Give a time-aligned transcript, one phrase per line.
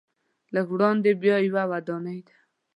[0.53, 2.35] لږ وړاندې بیا یوه ودانۍ ده.